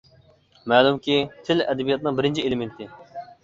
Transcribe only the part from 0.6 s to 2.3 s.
مەلۇمكى، تىل— ئەدەبىياتنىڭ